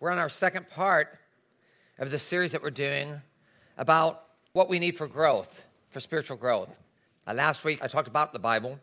[0.00, 1.18] We're on our second part
[1.98, 3.20] of the series that we're doing
[3.76, 4.24] about
[4.54, 6.74] what we need for growth, for spiritual growth.
[7.26, 8.80] Uh, last week I talked about the Bible.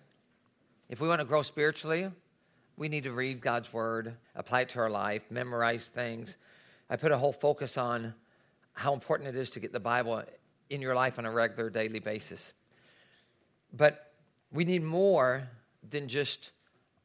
[0.89, 2.11] If we want to grow spiritually,
[2.77, 6.37] we need to read God's Word, apply it to our life, memorize things.
[6.87, 8.13] I put a whole focus on
[8.73, 10.21] how important it is to get the Bible
[10.69, 12.53] in your life on a regular daily basis.
[13.73, 14.11] But
[14.51, 15.49] we need more
[15.89, 16.51] than just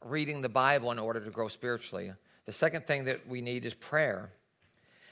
[0.04, 2.12] reading the Bible in order to grow spiritually.
[2.46, 4.30] The second thing that we need is prayer.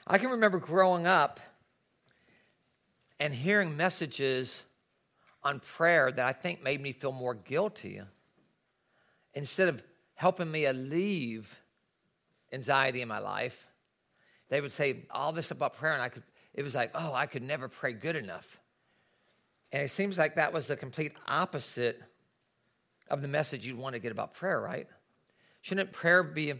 [0.06, 1.40] I can remember growing up
[3.18, 4.64] and hearing messages
[5.42, 8.00] on prayer that I think made me feel more guilty
[9.34, 9.82] instead of
[10.14, 11.46] helping me alleviate
[12.52, 13.66] anxiety in my life.
[14.48, 17.26] They would say all this about prayer, and I could, it was like, oh, I
[17.26, 18.60] could never pray good enough.
[19.72, 22.02] And it seems like that was the complete opposite
[23.08, 24.88] of the message you'd want to get about prayer, right?
[25.62, 26.54] Shouldn't prayer be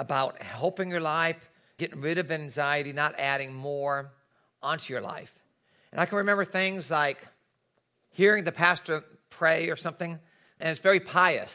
[0.00, 4.10] about helping your life, getting rid of anxiety, not adding more
[4.62, 5.38] onto your life?
[5.92, 7.18] And I can remember things like
[8.10, 10.18] hearing the pastor pray or something,
[10.58, 11.52] and it's very pious.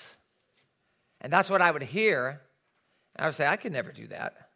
[1.21, 2.41] And that's what I would hear.
[3.15, 4.49] And I would say, I could never do that.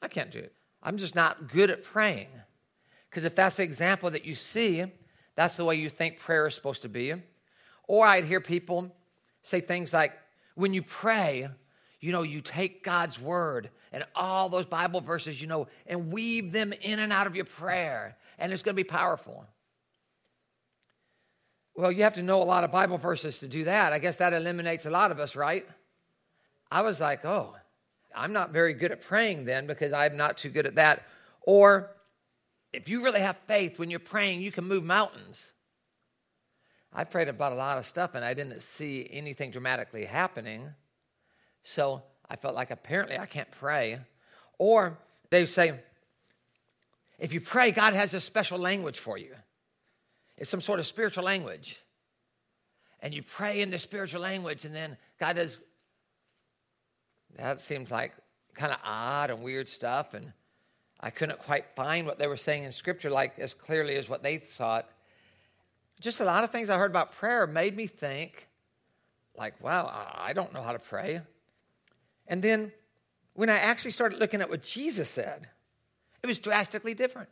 [0.00, 0.54] I can't do it.
[0.82, 2.28] I'm just not good at praying.
[3.10, 4.84] Because if that's the example that you see,
[5.36, 7.14] that's the way you think prayer is supposed to be.
[7.86, 8.90] Or I'd hear people
[9.42, 10.12] say things like,
[10.54, 11.48] when you pray,
[12.04, 16.52] you know, you take God's word and all those Bible verses, you know, and weave
[16.52, 19.46] them in and out of your prayer, and it's going to be powerful.
[21.74, 23.94] Well, you have to know a lot of Bible verses to do that.
[23.94, 25.66] I guess that eliminates a lot of us, right?
[26.70, 27.56] I was like, oh,
[28.14, 31.06] I'm not very good at praying then because I'm not too good at that.
[31.40, 31.90] Or
[32.74, 35.52] if you really have faith when you're praying, you can move mountains.
[36.92, 40.74] I prayed about a lot of stuff and I didn't see anything dramatically happening.
[41.64, 43.98] So I felt like apparently I can't pray.
[44.58, 44.98] Or
[45.30, 45.74] they say,
[47.18, 49.34] if you pray, God has a special language for you.
[50.36, 51.78] It's some sort of spiritual language.
[53.00, 55.58] And you pray in the spiritual language, and then God does.
[57.36, 58.14] That seems like
[58.54, 60.14] kind of odd and weird stuff.
[60.14, 60.32] And
[61.00, 64.22] I couldn't quite find what they were saying in Scripture like as clearly as what
[64.22, 64.86] they saw it
[66.00, 68.48] just a lot of things I heard about prayer made me think,
[69.36, 71.22] like, wow, I don't know how to pray.
[72.26, 72.72] And then
[73.34, 75.48] when I actually started looking at what Jesus said,
[76.22, 77.28] it was drastically different.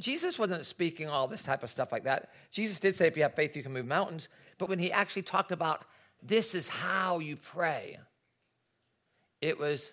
[0.00, 2.30] Jesus wasn't speaking all this type of stuff like that.
[2.50, 4.28] Jesus did say, if you have faith, you can move mountains.
[4.58, 5.84] But when he actually talked about
[6.22, 7.98] this is how you pray,
[9.40, 9.92] it was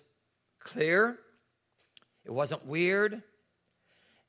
[0.60, 1.18] clear,
[2.24, 3.22] it wasn't weird,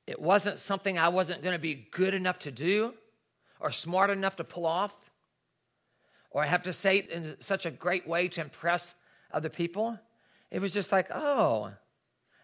[0.05, 2.93] it wasn't something I wasn't going to be good enough to do
[3.59, 4.95] or smart enough to pull off
[6.29, 8.95] or I have to say it in such a great way to impress
[9.31, 9.97] other people.
[10.51, 11.71] It was just like, oh,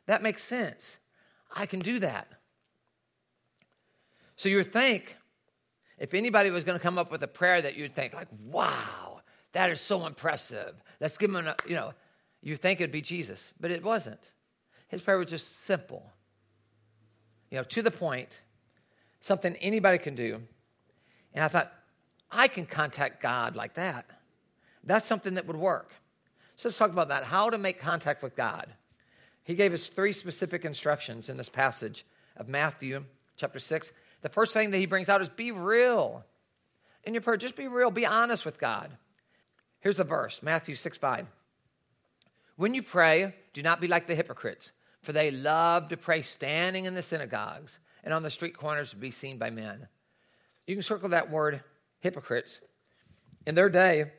[0.06, 0.98] that makes sense.
[1.56, 2.28] I can do that.
[4.36, 5.16] So you would think,
[6.00, 9.22] if anybody was going to come up with a prayer that you'd think, like, wow,
[9.52, 10.74] that is so impressive.
[11.00, 11.94] Let's give him a, you know,
[12.42, 14.20] you think it'd be Jesus, but it wasn't.
[14.88, 16.12] His prayer was just simple
[17.54, 18.40] you know, to the point,
[19.22, 20.42] something anybody can do.
[21.36, 21.72] And I thought,
[22.34, 24.06] I can contact God like that.
[24.84, 25.92] That's something that would work.
[26.58, 28.68] So let's talk about that how to make contact with God.
[29.44, 32.06] He gave us three specific instructions in this passage
[32.38, 33.04] of Matthew
[33.36, 33.92] chapter 6.
[34.22, 36.24] The first thing that he brings out is be real.
[37.04, 38.90] In your prayer, just be real, be honest with God.
[39.82, 41.28] Here's the verse Matthew 6 5.
[42.56, 44.72] When you pray, do not be like the hypocrites
[45.04, 48.96] for they love to pray standing in the synagogues and on the street corners to
[48.96, 49.88] be seen by men.
[50.66, 51.62] You can circle that word
[52.04, 52.60] hypocrites.
[53.48, 54.12] In their day,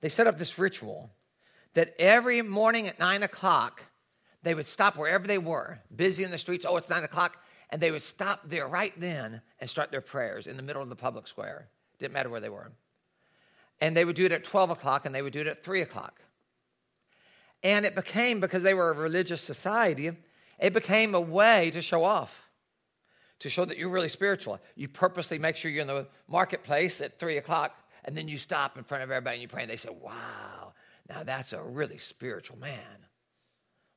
[0.00, 1.10] they set up this ritual
[1.74, 3.82] that every morning at nine o'clock,
[4.42, 6.64] they would stop wherever they were, busy in the streets.
[6.66, 7.36] Oh, it's nine o'clock.
[7.70, 10.88] And they would stop there right then and start their prayers in the middle of
[10.88, 11.68] the public square.
[11.98, 12.70] Didn't matter where they were.
[13.80, 15.82] And they would do it at 12 o'clock and they would do it at 3
[15.82, 16.20] o'clock.
[17.64, 20.12] And it became, because they were a religious society,
[20.60, 22.43] it became a way to show off,
[23.44, 24.58] to show that you're really spiritual.
[24.74, 27.76] You purposely make sure you're in the marketplace at three o'clock,
[28.06, 30.72] and then you stop in front of everybody and you pray, and they say, Wow,
[31.10, 32.78] now that's a really spiritual man.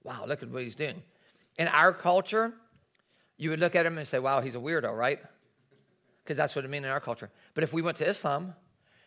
[0.04, 1.02] Wow, look at what he's doing.
[1.58, 2.54] In our culture,
[3.38, 5.20] you would look at him and say, Wow, he's a weirdo, right?
[6.26, 7.30] Because that's what it means in our culture.
[7.54, 8.54] But if we went to Islam,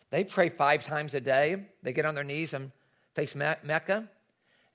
[0.09, 1.67] they pray five times a day.
[1.83, 2.71] They get on their knees and
[3.13, 4.09] face Mecca.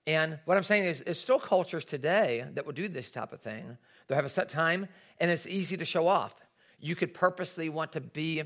[0.07, 3.41] And what I'm saying is, there's still cultures today that will do this type of
[3.41, 3.77] thing.
[4.07, 4.87] They'll have a set time,
[5.19, 6.35] and it's easy to show off.
[6.79, 8.43] You could purposely want to be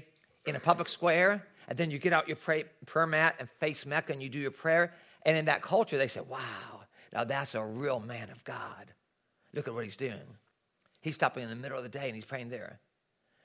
[0.47, 3.85] in a public square, and then you get out your pray, prayer mat and face
[3.87, 4.93] Mecca, and you do your prayer,
[5.25, 6.83] And in that culture, they say, wow,
[7.13, 8.93] now that's a real man of God.
[9.53, 10.21] Look at what he's doing.
[11.01, 12.79] He's stopping in the middle of the day and he's praying there.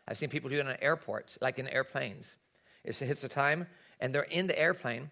[0.07, 2.35] I've seen people do it in airports, like in airplanes.
[2.83, 3.67] It hits the time
[3.99, 5.09] and they're in the airplane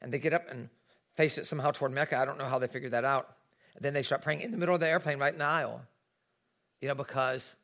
[0.00, 0.68] and they get up and
[1.16, 2.16] face it somehow toward Mecca.
[2.16, 3.34] I don't know how they figured that out.
[3.74, 5.82] And then they start praying in the middle of the airplane, right in the aisle.
[6.80, 7.54] You know, because,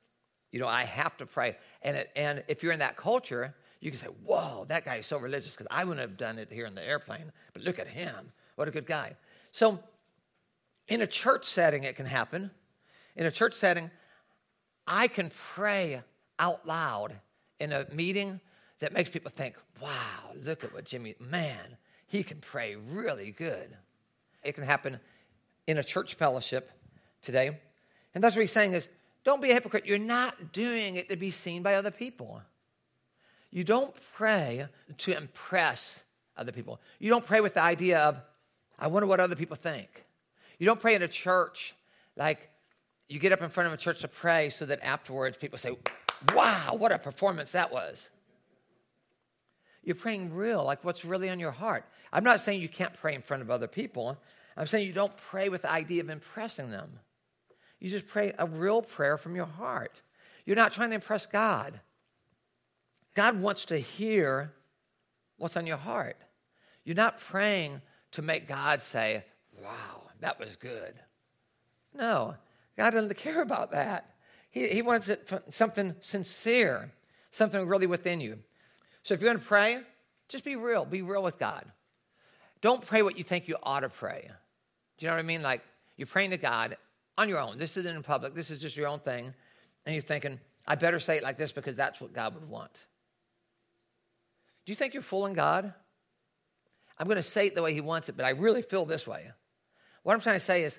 [0.50, 1.56] you know, I have to pray.
[1.82, 5.06] And, it, and if you're in that culture, you can say, whoa, that guy is
[5.06, 7.32] so religious because I wouldn't have done it here in the airplane.
[7.52, 8.32] But look at him.
[8.56, 9.16] What a good guy.
[9.52, 9.78] So,
[10.88, 12.50] in a church setting, it can happen.
[13.16, 13.90] In a church setting,
[14.86, 16.02] I can pray
[16.38, 17.14] out loud
[17.60, 18.40] in a meeting
[18.80, 19.88] that makes people think, wow,
[20.42, 21.76] look at what Jimmy, man,
[22.06, 23.76] he can pray really good.
[24.42, 25.00] It can happen
[25.66, 26.70] in a church fellowship
[27.22, 27.58] today.
[28.14, 28.88] And that's what he's saying is
[29.24, 29.86] don't be a hypocrite.
[29.86, 32.42] You're not doing it to be seen by other people.
[33.50, 34.66] You don't pray
[34.98, 36.02] to impress
[36.36, 36.80] other people.
[36.98, 38.20] You don't pray with the idea of,
[38.78, 40.04] I wonder what other people think.
[40.58, 41.74] You don't pray in a church
[42.16, 42.50] like
[43.08, 45.76] you get up in front of a church to pray so that afterwards people say,
[46.34, 48.08] Wow, what a performance that was.
[49.82, 51.84] You're praying real, like what's really on your heart.
[52.12, 54.18] I'm not saying you can't pray in front of other people.
[54.56, 56.98] I'm saying you don't pray with the idea of impressing them.
[57.84, 60.00] You just pray a real prayer from your heart.
[60.46, 61.80] You're not trying to impress God.
[63.14, 64.54] God wants to hear
[65.36, 66.16] what's on your heart.
[66.84, 67.82] You're not praying
[68.12, 69.22] to make God say,
[69.62, 70.94] Wow, that was good.
[71.94, 72.36] No,
[72.78, 74.14] God doesn't care about that.
[74.50, 76.90] He, he wants it something sincere,
[77.32, 78.38] something really within you.
[79.02, 79.80] So if you're going to pray,
[80.30, 80.86] just be real.
[80.86, 81.66] Be real with God.
[82.62, 84.30] Don't pray what you think you ought to pray.
[84.96, 85.42] Do you know what I mean?
[85.42, 85.60] Like
[85.98, 86.78] you're praying to God
[87.16, 87.58] on your own.
[87.58, 88.34] This isn't in public.
[88.34, 89.34] This is just your own thing.
[89.86, 92.72] And you're thinking, I better say it like this because that's what God would want.
[94.64, 95.72] Do you think you're fooling God?
[96.98, 99.06] I'm going to say it the way He wants it, but I really feel this
[99.06, 99.30] way.
[100.02, 100.78] What I'm trying to say is,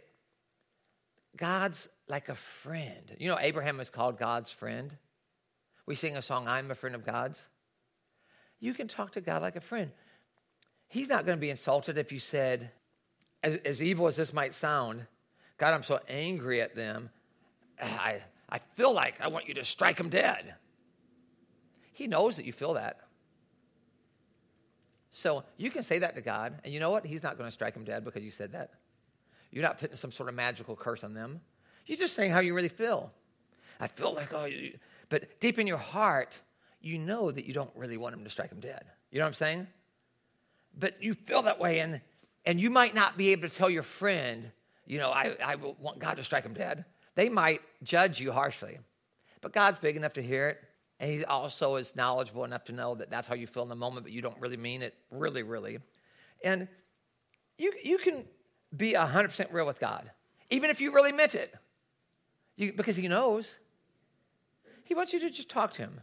[1.35, 3.15] God's like a friend.
[3.19, 4.95] You know, Abraham is called God's friend.
[5.85, 7.39] We sing a song, I'm a friend of God's.
[8.59, 9.91] You can talk to God like a friend.
[10.87, 12.71] He's not going to be insulted if you said,
[13.43, 15.05] as, as evil as this might sound,
[15.57, 17.09] God, I'm so angry at them.
[17.81, 20.55] I, I feel like I want you to strike them dead.
[21.93, 22.99] He knows that you feel that.
[25.11, 27.05] So you can say that to God, and you know what?
[27.05, 28.71] He's not going to strike them dead because you said that.
[29.49, 31.39] You're not putting some sort of magical curse on them.
[31.85, 33.13] You're just saying how you really feel.
[33.79, 36.37] I feel like, oh, you, but deep in your heart,
[36.81, 38.83] you know that you don't really want him to strike him dead.
[39.11, 39.67] You know what I'm saying?
[40.77, 42.01] But you feel that way, and,
[42.45, 44.51] and you might not be able to tell your friend,
[44.85, 46.85] you know, I, I want God to strike him dead.
[47.15, 48.79] They might judge you harshly.
[49.41, 50.63] But God's big enough to hear it,
[50.99, 53.75] and He also is knowledgeable enough to know that that's how you feel in the
[53.75, 55.79] moment, but you don't really mean it, really, really.
[56.43, 56.67] And
[57.57, 58.25] you, you can
[58.75, 60.09] be 100% real with God,
[60.49, 61.53] even if you really meant it.
[62.55, 63.55] You, because he knows.
[64.83, 66.01] He wants you to just talk to him.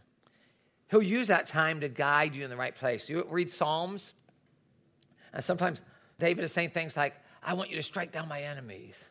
[0.89, 3.09] He'll use that time to guide you in the right place.
[3.09, 4.13] You read Psalms,
[5.33, 5.81] and sometimes
[6.19, 9.03] David is saying things like, I want you to strike down my enemies.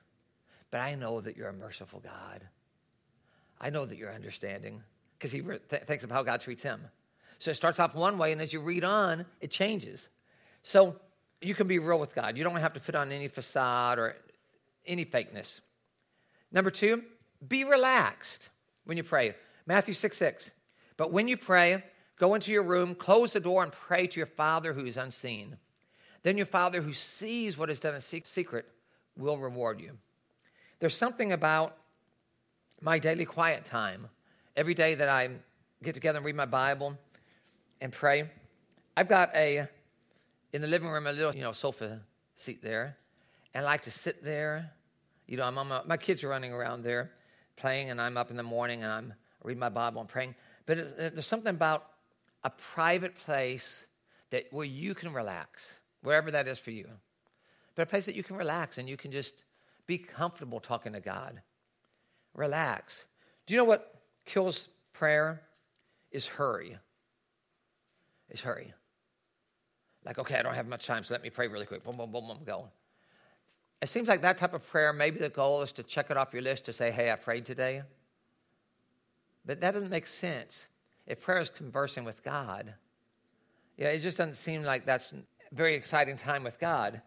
[0.70, 2.42] But I know that you're a merciful God.
[3.60, 4.82] I know that you're understanding
[5.18, 6.80] because he th- thinks of how God treats him.
[7.38, 10.08] So it starts off one way, and as you read on, it changes.
[10.62, 10.96] So
[11.40, 12.38] you can be real with God.
[12.38, 14.16] You don't have to put on any facade or
[14.86, 15.60] any fakeness.
[16.50, 17.02] Number two,
[17.46, 18.48] be relaxed
[18.84, 19.34] when you pray.
[19.66, 20.50] Matthew 6 6.
[20.96, 21.84] But when you pray,
[22.18, 25.56] go into your room, close the door, and pray to your Father who is unseen.
[26.22, 28.66] Then your Father who sees what is done in secret
[29.16, 29.98] will reward you.
[30.78, 31.76] There's something about
[32.80, 34.08] my daily quiet time.
[34.56, 35.30] Every day that I
[35.82, 36.98] get together and read my Bible
[37.80, 38.30] and pray,
[38.96, 39.68] I've got a,
[40.52, 42.00] in the living room, a little, you know, sofa
[42.36, 42.96] seat there.
[43.54, 44.70] And I like to sit there.
[45.26, 47.12] You know, I'm on my, my kids are running around there
[47.56, 50.34] playing, and I'm up in the morning and I'm reading my Bible and praying.
[50.66, 51.86] But it, there's something about
[52.44, 53.86] a private place
[54.30, 55.62] that where you can relax,
[56.02, 56.86] wherever that is for you.
[57.74, 59.34] But a place that you can relax and you can just
[59.86, 61.40] be comfortable talking to God.
[62.34, 63.04] Relax.
[63.46, 63.94] Do you know what
[64.24, 65.42] kills prayer?
[66.10, 66.76] Is hurry.
[68.30, 68.72] Is hurry.
[70.04, 71.84] Like, okay, I don't have much time, so let me pray really quick.
[71.84, 72.68] Boom, boom, boom, boom, go.
[73.80, 76.32] It seems like that type of prayer, maybe the goal is to check it off
[76.32, 77.82] your list to say, hey, I prayed today.
[79.44, 80.66] But that doesn't make sense.
[81.06, 82.74] If prayer is conversing with God,
[83.76, 85.12] yeah, it just doesn't seem like that's
[85.52, 87.00] very exciting time with God.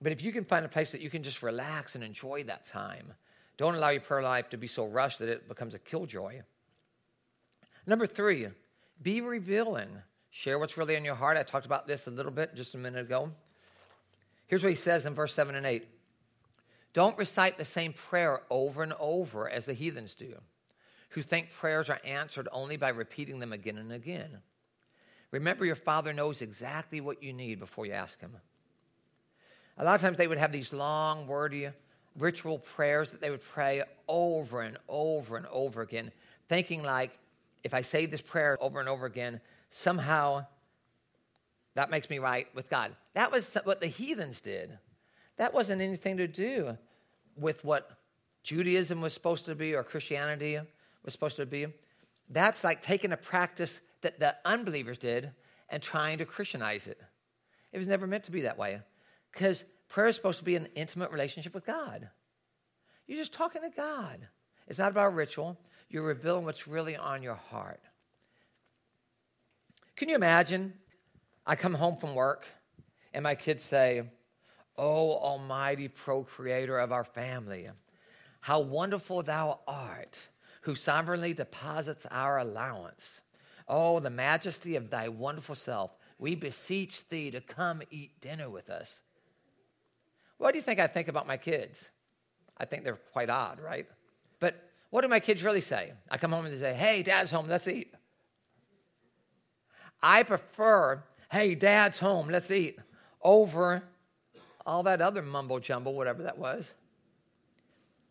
[0.00, 2.66] But if you can find a place that you can just relax and enjoy that
[2.68, 3.12] time,
[3.56, 6.42] don't allow your prayer life to be so rushed that it becomes a killjoy.
[7.86, 8.48] Number three,
[9.02, 9.88] be revealing.
[10.30, 11.36] Share what's really in your heart.
[11.36, 13.32] I talked about this a little bit just a minute ago.
[14.46, 15.86] Here's what he says in verse 7 and 8
[16.92, 20.34] Don't recite the same prayer over and over as the heathens do,
[21.10, 24.38] who think prayers are answered only by repeating them again and again.
[25.30, 28.36] Remember, your Father knows exactly what you need before you ask Him.
[29.76, 31.68] A lot of times they would have these long, wordy,
[32.16, 36.10] ritual prayers that they would pray over and over and over again,
[36.48, 37.18] thinking like,
[37.62, 40.46] if I say this prayer over and over again, somehow
[41.74, 42.92] that makes me right with God.
[43.14, 44.76] That was what the heathens did.
[45.36, 46.76] That wasn't anything to do
[47.36, 47.90] with what
[48.42, 50.58] Judaism was supposed to be or Christianity
[51.04, 51.66] was supposed to be.
[52.30, 55.30] That's like taking a practice that the unbelievers did
[55.68, 57.00] and trying to Christianize it.
[57.72, 58.80] It was never meant to be that way
[59.32, 62.08] because prayer is supposed to be an intimate relationship with God.
[63.06, 64.26] You're just talking to God.
[64.66, 65.58] It's not about ritual.
[65.88, 67.80] You're revealing what's really on your heart.
[69.96, 70.74] Can you imagine
[71.46, 72.46] I come home from work
[73.14, 74.02] and my kids say,
[74.76, 77.68] Oh, Almighty Procreator of our family,
[78.40, 80.20] how wonderful thou art,
[80.62, 83.20] who sovereignly deposits our allowance.
[83.68, 85.90] Oh, the majesty of thy wonderful self.
[86.18, 89.02] We beseech thee to come eat dinner with us.
[90.38, 91.88] What do you think I think about my kids?
[92.56, 93.86] I think they're quite odd, right?
[94.40, 94.56] But
[94.90, 95.92] what do my kids really say?
[96.10, 97.92] I come home and they say, Hey, dad's home, let's eat.
[100.02, 102.78] I prefer hey, dad's home, let's eat,
[103.22, 103.82] over
[104.64, 106.72] all that other mumbo jumbo, whatever that was.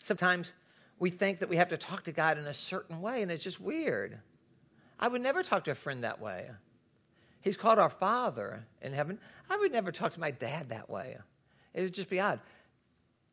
[0.03, 0.53] Sometimes
[0.99, 3.43] we think that we have to talk to God in a certain way, and it's
[3.43, 4.19] just weird.
[4.99, 6.49] I would never talk to a friend that way.
[7.41, 9.19] He's called our Father in heaven.
[9.49, 11.17] I would never talk to my dad that way.
[11.73, 12.39] It would just be odd.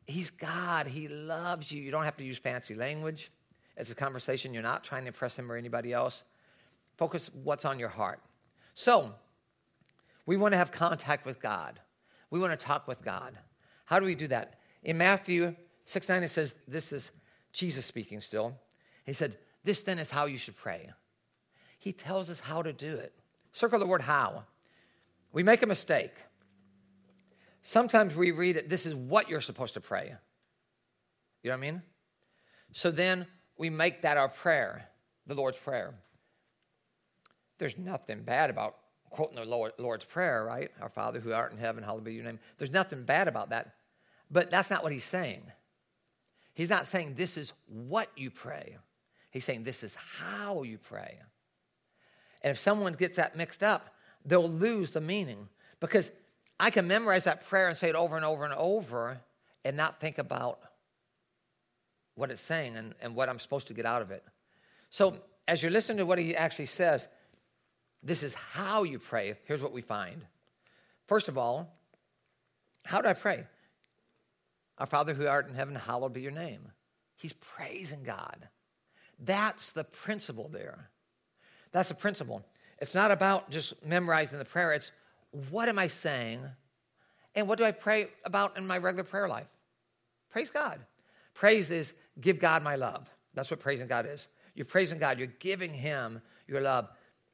[0.05, 0.87] He's God.
[0.87, 1.81] He loves you.
[1.81, 3.31] You don't have to use fancy language.
[3.75, 4.53] It's a conversation.
[4.53, 6.23] You're not trying to impress him or anybody else.
[6.97, 8.19] Focus what's on your heart.
[8.75, 9.13] So,
[10.25, 11.79] we want to have contact with God.
[12.29, 13.37] We want to talk with God.
[13.85, 14.59] How do we do that?
[14.83, 15.55] In Matthew
[15.85, 17.11] 6 9, it says, This is
[17.51, 18.55] Jesus speaking still.
[19.05, 20.91] He said, This then is how you should pray.
[21.85, 23.13] He tells us how to do it.
[23.53, 24.45] Circle the word how.
[25.31, 26.13] We make a mistake.
[27.61, 30.15] Sometimes we read it, this is what you're supposed to pray.
[31.43, 31.83] You know what I mean?
[32.73, 34.89] So then we make that our prayer,
[35.27, 35.93] the Lord's Prayer.
[37.59, 38.77] There's nothing bad about
[39.11, 40.71] quoting the Lord, Lord's Prayer, right?
[40.81, 42.39] Our Father who art in heaven, hallowed be your name.
[42.57, 43.75] There's nothing bad about that.
[44.31, 45.43] But that's not what he's saying.
[46.55, 48.77] He's not saying this is what you pray.
[49.29, 51.19] He's saying this is how you pray.
[52.45, 55.49] And if someone gets that mixed up, they'll lose the meaning.
[55.79, 56.11] Because
[56.59, 59.17] I can memorize that prayer and say it over and over and over
[59.63, 60.59] and not think about
[62.13, 64.23] what it's saying and, and what I'm supposed to get out of it.
[64.91, 67.07] So as you're listening to what he actually says,
[68.03, 69.33] this is how you pray.
[69.45, 70.23] Here's what we find.
[71.07, 71.75] First of all,
[72.83, 73.43] how do I pray?
[74.77, 76.71] Our Father who art in heaven, hallowed be your name.
[77.15, 78.49] He's praising God.
[79.19, 80.91] That's the principle there.
[81.75, 82.41] That's the principle.
[82.79, 84.91] It's not about just memorizing the prayer, it's
[85.49, 86.39] what am I saying
[87.35, 89.47] and what do I pray about in my regular prayer life?
[90.29, 90.79] Praise God.
[91.33, 91.91] Praise is
[92.21, 93.09] give God my love.
[93.33, 94.29] That's what praising God is.
[94.53, 96.87] You're praising God, you're giving Him your love.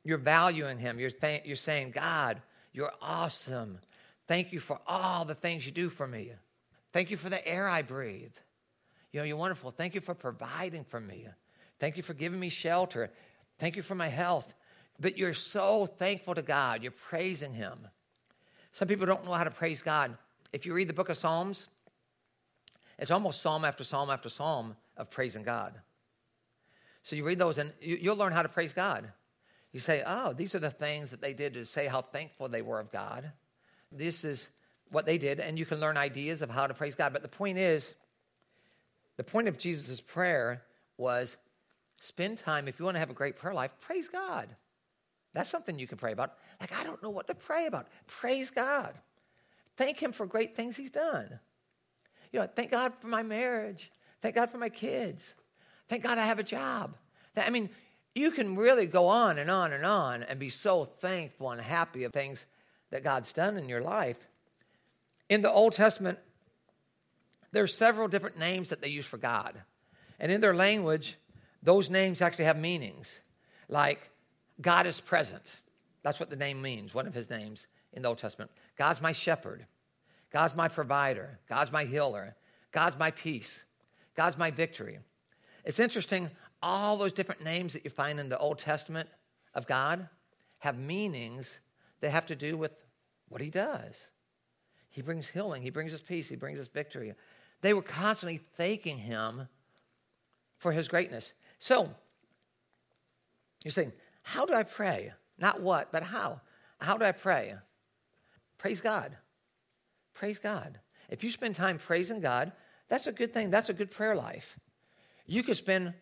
[0.03, 0.97] You're valuing him.
[0.97, 2.41] You're, th- you're saying, God,
[2.73, 3.77] you're awesome.
[4.27, 6.31] Thank you for all the things you do for me.
[6.91, 8.33] Thank you for the air I breathe.
[9.11, 9.69] You know, you're wonderful.
[9.69, 11.27] Thank you for providing for me.
[11.79, 13.11] Thank you for giving me shelter.
[13.61, 14.51] Thank you for my health.
[14.99, 16.81] But you're so thankful to God.
[16.81, 17.77] You're praising him.
[18.71, 20.17] Some people don't know how to praise God.
[20.51, 21.67] If you read the book of Psalms,
[22.97, 25.75] it's almost psalm after psalm after psalm of praising God.
[27.03, 29.07] So you read those and you'll learn how to praise God.
[29.73, 32.63] You say, oh, these are the things that they did to say how thankful they
[32.63, 33.31] were of God.
[33.91, 34.49] This is
[34.89, 37.13] what they did, and you can learn ideas of how to praise God.
[37.13, 37.93] But the point is,
[39.17, 40.63] the point of Jesus' prayer
[40.97, 41.37] was
[42.01, 44.49] spend time, if you want to have a great prayer life, praise God.
[45.33, 46.33] That's something you can pray about.
[46.59, 47.87] Like, I don't know what to pray about.
[48.07, 48.93] Praise God.
[49.77, 51.39] Thank Him for great things He's done.
[52.33, 53.91] You know, thank God for my marriage.
[54.21, 55.35] Thank God for my kids.
[55.87, 56.95] Thank God I have a job.
[57.35, 57.69] I mean,
[58.13, 62.03] you can really go on and on and on and be so thankful and happy
[62.03, 62.45] of things
[62.89, 64.17] that God's done in your life.
[65.29, 66.19] In the Old Testament,
[67.53, 69.61] there's several different names that they use for God.
[70.19, 71.17] And in their language,
[71.63, 73.21] those names actually have meanings.
[73.69, 74.09] Like
[74.61, 75.57] God is present.
[76.03, 78.51] That's what the name means, one of his names in the Old Testament.
[78.77, 79.65] God's my shepherd.
[80.31, 81.39] God's my provider.
[81.47, 82.35] God's my healer.
[82.71, 83.63] God's my peace.
[84.15, 84.99] God's my victory.
[85.63, 86.29] It's interesting,
[86.63, 89.09] all those different names that you find in the Old Testament
[89.53, 90.07] of God
[90.59, 91.59] have meanings
[92.01, 92.71] that have to do with
[93.29, 94.07] what he does.
[94.89, 95.61] He brings healing.
[95.61, 96.27] He brings us peace.
[96.27, 97.13] He brings us victory.
[97.61, 99.47] They were constantly thanking him
[100.57, 101.33] for his greatness.
[101.61, 101.93] So,
[103.63, 105.13] you're saying, how do I pray?
[105.37, 106.41] Not what, but how.
[106.79, 107.53] How do I pray?
[108.57, 109.15] Praise God.
[110.15, 110.79] Praise God.
[111.07, 112.51] If you spend time praising God,
[112.89, 113.51] that's a good thing.
[113.51, 114.59] That's a good prayer life.
[115.27, 115.93] You could spend,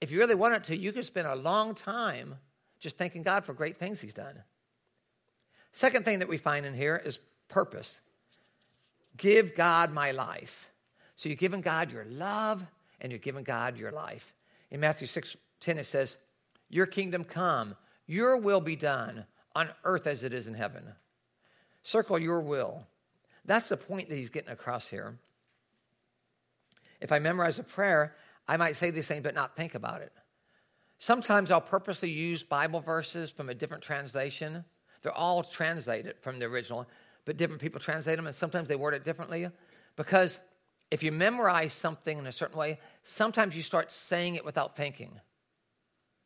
[0.00, 2.36] if you really wanted to, you could spend a long time
[2.80, 4.42] just thanking God for great things He's done.
[5.72, 7.18] Second thing that we find in here is
[7.48, 8.00] purpose.
[9.18, 10.70] Give God my life.
[11.16, 12.64] So you're giving God your love
[13.02, 14.32] and you're giving God your life.
[14.74, 16.16] In Matthew 6 10, it says,
[16.68, 17.76] Your kingdom come,
[18.08, 20.82] your will be done on earth as it is in heaven.
[21.84, 22.84] Circle your will.
[23.44, 25.16] That's the point that he's getting across here.
[27.00, 28.16] If I memorize a prayer,
[28.48, 30.12] I might say the same but not think about it.
[30.98, 34.64] Sometimes I'll purposely use Bible verses from a different translation.
[35.02, 36.88] They're all translated from the original,
[37.26, 39.48] but different people translate them, and sometimes they word it differently.
[39.94, 40.40] Because
[40.90, 45.20] if you memorize something in a certain way, sometimes you start saying it without thinking.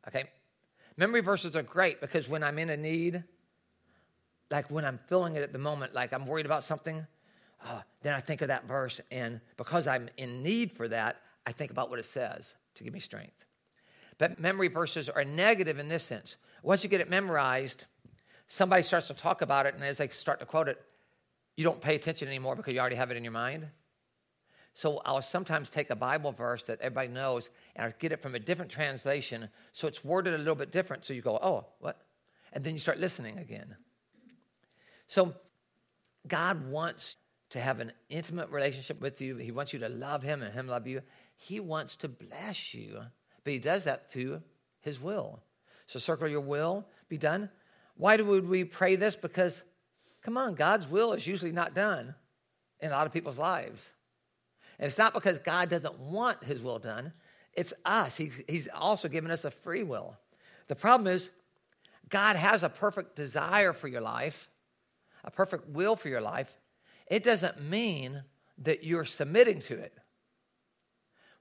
[0.07, 0.25] Okay?
[0.97, 3.23] Memory verses are great because when I'm in a need,
[4.51, 7.05] like when I'm feeling it at the moment, like I'm worried about something,
[7.65, 11.51] uh, then I think of that verse, and because I'm in need for that, I
[11.51, 13.45] think about what it says to give me strength.
[14.17, 16.35] But memory verses are negative in this sense.
[16.63, 17.85] Once you get it memorized,
[18.47, 20.81] somebody starts to talk about it, and as they start to quote it,
[21.55, 23.67] you don't pay attention anymore because you already have it in your mind.
[24.79, 28.35] So I'll sometimes take a Bible verse that everybody knows and I get it from
[28.35, 31.03] a different translation, so it's worded a little bit different.
[31.03, 31.99] So you go, oh, what?
[32.53, 33.75] And then you start listening again.
[35.07, 35.33] So
[36.29, 37.17] God wants
[37.49, 39.35] to have an intimate relationship with you.
[39.35, 41.01] He wants you to love Him and Him love you.
[41.35, 43.01] He wants to bless you,
[43.43, 44.41] but He does that through
[44.79, 45.43] His will.
[45.87, 47.49] So circle your will, be done.
[47.97, 49.17] Why would we pray this?
[49.17, 49.61] Because,
[50.21, 52.15] come on, God's will is usually not done
[52.79, 53.91] in a lot of people's lives.
[54.79, 57.13] And it's not because God doesn't want His will done,
[57.53, 58.15] it's us.
[58.15, 60.15] He's, he's also given us a free will.
[60.67, 61.29] The problem is,
[62.09, 64.49] God has a perfect desire for your life,
[65.23, 66.59] a perfect will for your life.
[67.07, 68.23] It doesn't mean
[68.59, 69.93] that you're submitting to it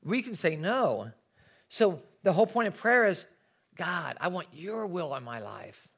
[0.03, 1.11] we can say no.
[1.69, 3.25] So the whole point of prayer is
[3.77, 5.89] God, I want your will in my life.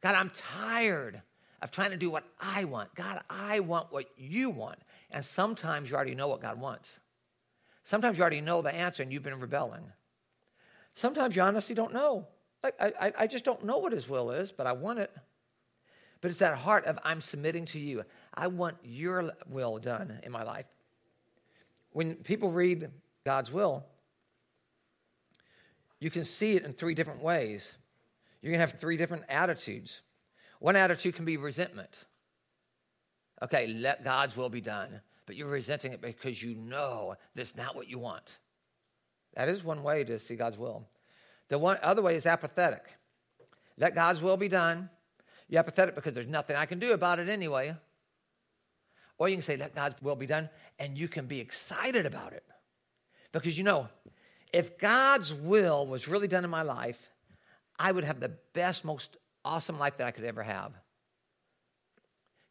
[0.00, 1.22] God, I'm tired
[1.60, 2.94] of trying to do what I want.
[2.94, 4.78] God, I want what you want.
[5.12, 6.98] And sometimes you already know what God wants.
[7.84, 9.84] Sometimes you already know the answer and you've been rebelling.
[10.94, 12.26] Sometimes you honestly don't know.
[12.64, 15.10] I, I, I just don't know what his will is, but I want it.
[16.20, 18.04] But it's that heart of I'm submitting to you.
[18.32, 20.66] I want your will done in my life.
[21.90, 22.88] When people read
[23.24, 23.84] God's will,
[25.98, 27.72] you can see it in three different ways.
[28.40, 30.02] You're going to have three different attitudes.
[30.60, 32.04] One attitude can be resentment.
[33.42, 37.74] Okay, let God's will be done, but you're resenting it because you know that's not
[37.74, 38.38] what you want.
[39.34, 40.86] That is one way to see God's will.
[41.48, 42.84] The one other way is apathetic.
[43.76, 44.90] Let God's will be done.
[45.48, 47.74] You're apathetic because there's nothing I can do about it anyway.
[49.18, 52.32] Or you can say, let God's will be done, and you can be excited about
[52.32, 52.44] it.
[53.32, 53.88] Because you know,
[54.52, 57.10] if God's will was really done in my life,
[57.78, 60.72] I would have the best, most awesome life that I could ever have.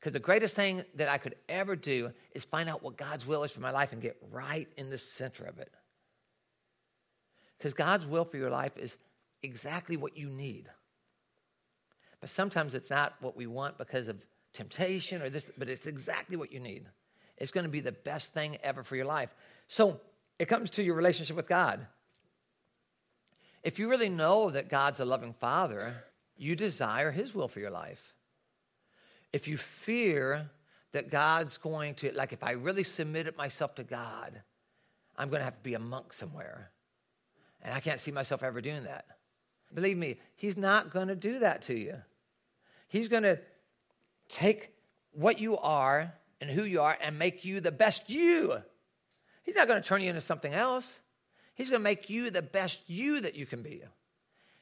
[0.02, 3.44] Because the greatest thing that I could ever do is find out what God's will
[3.44, 5.72] is for my life and get right in the center of it.
[7.60, 8.98] Because God's will for your life is
[9.44, 10.68] exactly what you need.
[12.20, 14.18] But sometimes it's not what we want because of
[14.54, 16.88] temptation or this, but it's exactly what you need.
[17.38, 19.30] It's going to be the best thing ever for your life.
[19.68, 20.02] So
[20.40, 21.86] it comes to your relationship with God.
[23.62, 25.94] If you really know that God's a loving father,
[26.36, 28.16] you desire his will for your life.
[29.34, 30.50] If you fear
[30.92, 34.42] that God's going to, like, if I really submitted myself to God,
[35.18, 36.72] I'm going to have to be a monk somewhere.
[37.62, 39.06] And I can't see myself ever doing that.
[39.74, 41.96] Believe me, he's not going to do that to you.
[42.88, 43.40] He's going to
[44.28, 44.72] take
[45.14, 48.62] what you are and who you are and make you the best you
[49.44, 51.00] He's not going to turn you into something else.
[51.56, 53.82] He's going to make you the best you that you can be.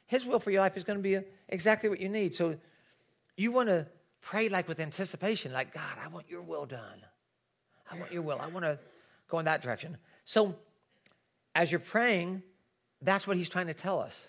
[0.07, 2.35] His will for your life is going to be exactly what you need.
[2.35, 2.57] So
[3.37, 3.85] you want to
[4.21, 7.01] pray like with anticipation, like, God, I want your will done.
[7.91, 8.39] I want your will.
[8.39, 8.79] I want to
[9.27, 9.97] go in that direction.
[10.25, 10.55] So
[11.55, 12.43] as you're praying,
[13.01, 14.27] that's what he's trying to tell us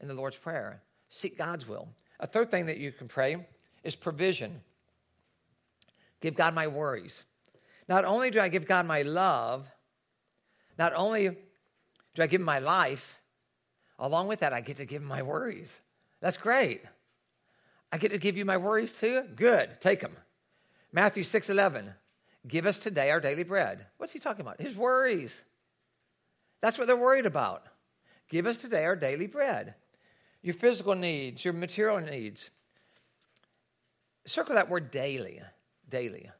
[0.00, 0.82] in the Lord's Prayer.
[1.08, 1.88] Seek God's will.
[2.20, 3.46] A third thing that you can pray
[3.82, 4.60] is provision.
[6.20, 7.24] Give God my worries.
[7.88, 9.66] Not only do I give God my love,
[10.78, 11.36] not only
[12.14, 13.18] do I give him my life,
[13.98, 15.80] along with that, I get to give him my worries.
[16.20, 16.82] That's great.
[17.92, 19.22] I get to give you my worries too?
[19.36, 19.80] Good.
[19.80, 20.16] Take them.
[20.92, 21.92] Matthew 6 11.
[22.48, 23.86] Give us today our daily bread.
[23.98, 24.60] What's he talking about?
[24.60, 25.40] His worries.
[26.60, 27.64] That's what they're worried about.
[28.28, 29.74] Give us today our daily bread.
[30.42, 32.50] Your physical needs, your material needs.
[34.24, 35.40] Circle that word daily.
[35.88, 36.30] Daily.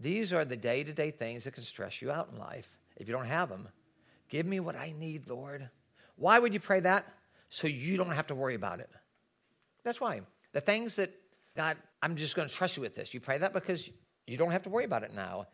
[0.00, 3.08] These are the day to day things that can stress you out in life if
[3.08, 3.68] you don't have them.
[4.28, 5.68] Give me what I need, Lord.
[6.16, 7.06] Why would you pray that?
[7.50, 8.90] So you don't have to worry about it.
[9.84, 10.22] That's why.
[10.54, 11.12] The things that,
[11.54, 13.12] God, I'm just going to trust you with this.
[13.12, 13.90] You pray that because
[14.26, 15.48] you don't have to worry about it now.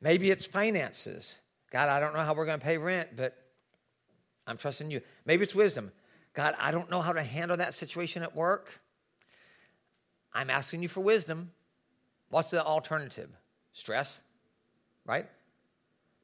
[0.00, 1.34] Maybe it's finances.
[1.72, 3.34] God, I don't know how we're going to pay rent, but
[4.46, 5.00] I'm trusting you.
[5.24, 5.90] Maybe it's wisdom.
[6.34, 8.80] God, I don't know how to handle that situation at work.
[10.32, 11.50] I'm asking you for wisdom.
[12.28, 13.30] What's the alternative?
[13.72, 14.20] Stress,
[15.06, 15.26] right?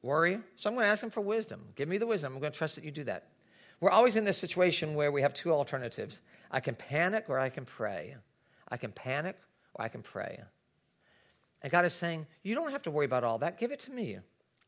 [0.03, 0.39] Worry.
[0.55, 1.63] So I'm going to ask him for wisdom.
[1.75, 2.33] Give me the wisdom.
[2.33, 3.29] I'm going to trust that you do that.
[3.83, 7.49] We're always in this situation where we have two alternatives I can panic or I
[7.49, 8.15] can pray.
[8.69, 9.37] I can panic
[9.73, 10.41] or I can pray.
[11.61, 13.59] And God is saying, You don't have to worry about all that.
[13.59, 14.19] Give it to me.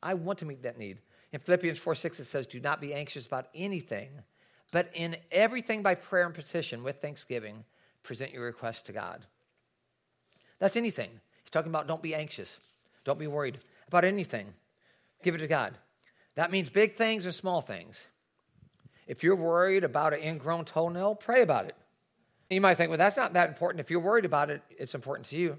[0.04, 0.98] I want to meet that need.
[1.32, 4.10] In Philippians 4 6, it says, Do not be anxious about anything,
[4.74, 7.64] but in everything by prayer and petition with thanksgiving,
[8.04, 9.26] present your requests to God.
[10.60, 11.10] That's anything.
[11.42, 12.60] He's talking about don't be anxious,
[13.06, 14.54] don't be worried about anything.
[15.24, 15.74] Give it to God.
[16.36, 18.04] That means big things and small things.
[19.08, 21.76] If you're worried about an ingrown toenail, pray about it.
[22.50, 23.80] You might think, well, that's not that important.
[23.80, 25.58] If you're worried about it, it's important to you.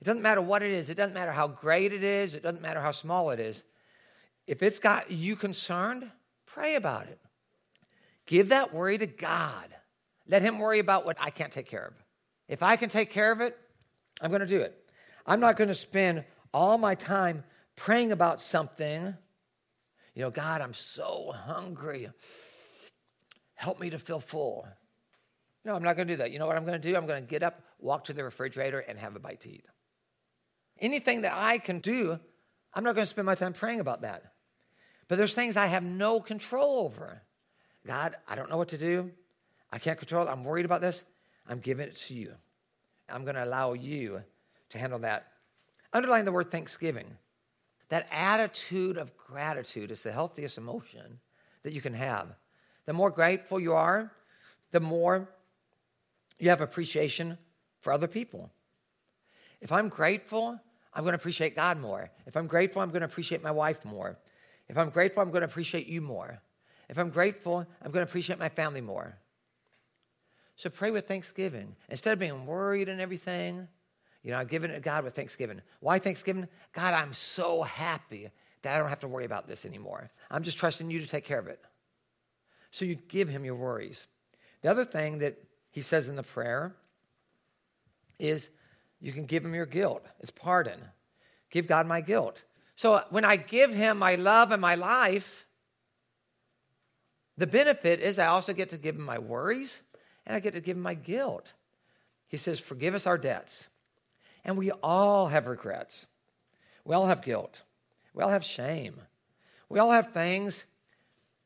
[0.00, 2.62] It doesn't matter what it is, it doesn't matter how great it is, it doesn't
[2.62, 3.62] matter how small it is.
[4.46, 6.10] If it's got you concerned,
[6.46, 7.20] pray about it.
[8.26, 9.68] Give that worry to God.
[10.26, 11.94] Let Him worry about what I can't take care of.
[12.48, 13.56] If I can take care of it,
[14.20, 14.76] I'm going to do it.
[15.26, 17.44] I'm not going to spend all my time
[17.76, 19.14] praying about something.
[20.14, 22.10] You know, God, I'm so hungry.
[23.62, 24.66] Help me to feel full.
[25.64, 26.32] No, I'm not going to do that.
[26.32, 26.96] You know what I'm going to do?
[26.96, 29.64] I'm going to get up, walk to the refrigerator, and have a bite to eat.
[30.80, 32.18] Anything that I can do,
[32.74, 34.32] I'm not going to spend my time praying about that.
[35.06, 37.22] But there's things I have no control over.
[37.86, 39.12] God, I don't know what to do.
[39.70, 40.30] I can't control it.
[40.30, 41.04] I'm worried about this.
[41.48, 42.32] I'm giving it to you.
[43.08, 44.22] I'm going to allow you
[44.70, 45.28] to handle that.
[45.92, 47.06] Underline the word thanksgiving.
[47.90, 51.20] That attitude of gratitude is the healthiest emotion
[51.62, 52.34] that you can have.
[52.86, 54.10] The more grateful you are,
[54.70, 55.28] the more
[56.38, 57.38] you have appreciation
[57.80, 58.50] for other people.
[59.60, 60.58] If I'm grateful,
[60.92, 62.10] I'm going to appreciate God more.
[62.26, 64.18] If I'm grateful, I'm going to appreciate my wife more.
[64.68, 66.40] If I'm grateful, I'm going to appreciate you more.
[66.88, 69.16] If I'm grateful, I'm going to appreciate my family more.
[70.56, 71.74] So pray with thanksgiving.
[71.88, 73.68] Instead of being worried and everything,
[74.22, 75.60] you know, I'm giving it to God with thanksgiving.
[75.80, 76.48] Why thanksgiving?
[76.72, 78.30] God, I'm so happy
[78.62, 80.10] that I don't have to worry about this anymore.
[80.30, 81.60] I'm just trusting you to take care of it.
[82.72, 84.06] So you give him your worries.
[84.62, 85.36] The other thing that
[85.70, 86.74] he says in the prayer
[88.18, 88.48] is
[89.00, 90.04] you can give him your guilt.
[90.20, 90.80] It's pardon.
[91.50, 92.42] Give God my guilt.
[92.76, 95.46] So uh, when I give him my love and my life,
[97.36, 99.80] the benefit is I also get to give him my worries
[100.26, 101.52] and I get to give him my guilt.
[102.28, 103.68] He says, Forgive us our debts.
[104.44, 106.06] And we all have regrets.
[106.84, 107.62] We all have guilt.
[108.14, 109.00] We all have shame.
[109.68, 110.64] We all have things,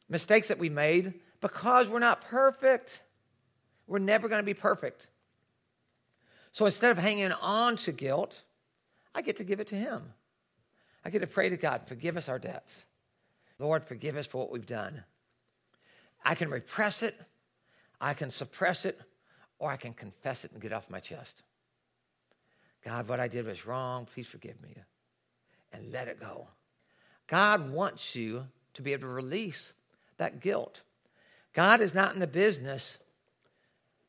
[0.08, 3.00] mistakes that we made because we're not perfect.
[3.86, 5.06] We're never going to be perfect.
[6.52, 8.42] So instead of hanging on to guilt,
[9.14, 10.02] I get to give it to Him.
[11.04, 12.84] I get to pray to God, forgive us our debts.
[13.58, 15.04] Lord, forgive us for what we've done.
[16.24, 17.14] I can repress it,
[18.00, 19.00] I can suppress it,
[19.58, 21.42] or I can confess it and get off my chest.
[22.84, 24.06] God, what I did was wrong.
[24.06, 24.76] Please forgive me.
[25.72, 26.46] And let it go.
[27.26, 29.72] God wants you to be able to release
[30.18, 30.82] that guilt.
[31.52, 32.98] God is not in the business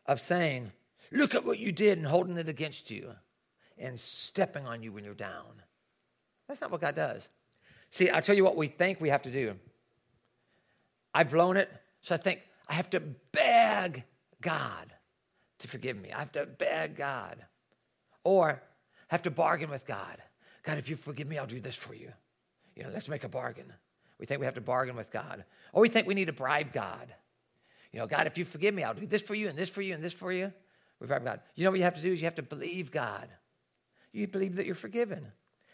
[0.05, 0.71] of saying,
[1.11, 3.13] Look at what you did and holding it against you
[3.77, 5.61] and stepping on you when you're down.
[6.47, 7.29] That's not what God does.
[7.91, 9.55] See, I'll tell you what we think we have to do.
[11.13, 14.03] I've blown it, so I think I have to beg
[14.41, 14.93] God
[15.59, 16.11] to forgive me.
[16.11, 17.37] I have to beg God.
[18.23, 18.61] Or
[19.07, 20.17] have to bargain with God.
[20.63, 22.11] God, if you forgive me, I'll do this for you.
[22.75, 23.71] You know, let's make a bargain.
[24.19, 25.45] We think we have to bargain with God.
[25.73, 27.13] Or we think we need to bribe God.
[27.91, 29.81] You know, God, if you forgive me, I'll do this for you and this for
[29.81, 30.51] you and this for you.
[30.99, 31.39] We bribe God.
[31.55, 33.29] You know what you have to do is you have to believe God.
[34.11, 35.31] You believe that you're forgiven.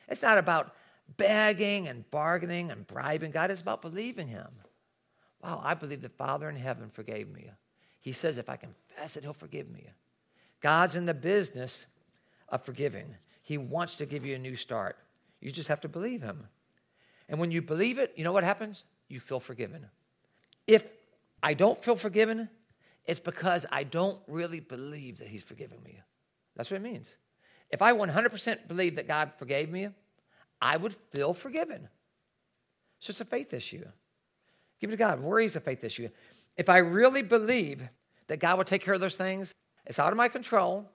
[0.08, 0.74] It's not about
[1.18, 3.52] begging and bargaining and bribing God.
[3.52, 4.48] It's about believing Him.
[5.42, 7.50] Wow, I believe the Father in heaven forgave me.
[8.00, 9.88] He says if I confess it, He'll forgive me.
[10.62, 11.86] God's in the business
[12.50, 13.16] of forgiving.
[13.42, 14.98] He wants to give you a new start.
[15.42, 16.48] You just have to believe Him.
[17.30, 18.84] And when you believe it, you know what happens?
[19.14, 19.86] You feel forgiven.
[20.66, 20.86] If
[21.44, 22.50] I don't feel forgiven,
[23.06, 26.00] it's because I don't really believe that He's forgiven me.
[26.56, 27.16] That's what it means.
[27.70, 29.90] If I 100% believe that God forgave me,
[30.60, 31.90] I would feel forgiven.
[32.98, 33.86] So it's a faith issue.
[34.82, 35.20] Give it to God.
[35.20, 36.10] Worry is a faith issue.
[36.58, 37.88] If I really believe
[38.30, 39.54] that God will take care of those things,
[39.86, 40.90] it's out of my control.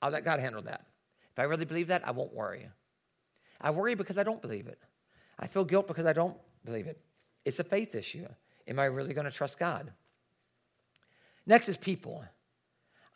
[0.00, 0.84] I'll let God handle that.
[1.30, 2.68] If I really believe that, I won't worry.
[3.60, 4.80] I worry because I don't believe it.
[5.38, 7.00] I feel guilt because I don't believe it.
[7.44, 8.26] It's a faith issue.
[8.68, 9.90] Am I really going to trust God?
[11.46, 12.24] Next is people.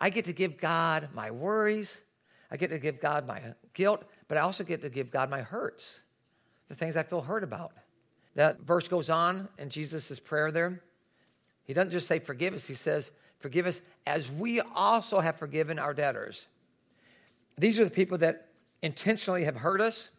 [0.01, 1.97] I get to give God my worries.
[2.51, 3.41] I get to give God my
[3.75, 6.01] guilt, but I also get to give God my hurts,
[6.69, 7.73] the things I feel hurt about.
[8.35, 10.81] That verse goes on in Jesus' prayer there.
[11.65, 13.11] He doesn't just say, Forgive us, he says,
[13.41, 16.47] Forgive us as we also have forgiven our debtors.
[17.59, 18.49] These are the people that
[18.83, 20.11] intentionally have hurt us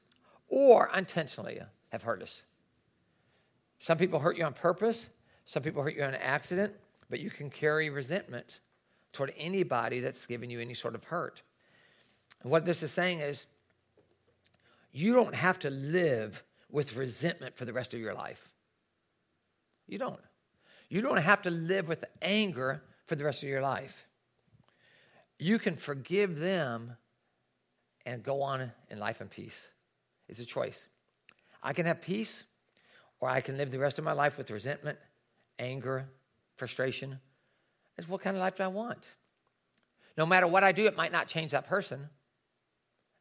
[0.50, 2.44] or unintentionally have hurt us.
[3.80, 5.10] Some people hurt you on purpose,
[5.46, 6.74] some people hurt you on accident,
[7.10, 8.60] but you can carry resentment
[9.14, 11.42] toward anybody that's given you any sort of hurt.
[12.42, 13.46] And what this is saying is,
[14.92, 18.50] you don't have to live with resentment for the rest of your life.
[19.88, 20.20] You don't.
[20.90, 24.06] You don't have to live with anger for the rest of your life.
[25.40, 26.94] You can forgive them
[28.06, 29.68] and go on in life in peace.
[30.28, 30.88] It's a choice.
[31.62, 32.44] I can have peace,
[33.20, 34.98] or I can live the rest of my life with resentment,
[35.60, 36.06] anger,
[36.56, 37.20] frustration.
[37.98, 39.06] It's what kind of life do I want?
[40.18, 42.10] No matter what I do, it might not change that person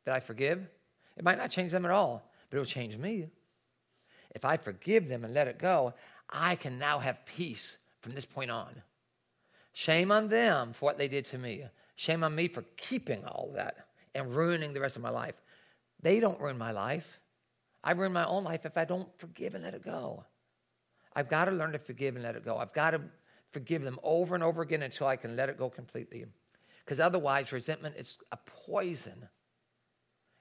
[0.05, 0.67] that I forgive.
[1.17, 3.27] It might not change them at all, but it will change me.
[4.35, 5.95] If I forgive them and let it go,
[6.29, 8.83] I can now have peace from this point on.
[9.73, 11.65] Shame on them for what they did to me.
[11.97, 15.35] Shame on me for keeping all that and ruining the rest of my life.
[16.03, 17.21] They don't ruin my life.
[17.87, 20.25] I ruin my own life if I don't forgive and let it go.
[21.15, 22.57] I've got to learn to forgive and let it go.
[22.59, 23.01] I've got to
[23.53, 26.27] forgive them over and over again until I can let it go completely.
[26.85, 29.29] Because otherwise, resentment is a poison.